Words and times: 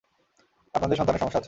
আপনাদের 0.73 0.97
সন্তানের 0.97 1.19
সমস্যা 1.19 1.29
আছে। 1.29 1.39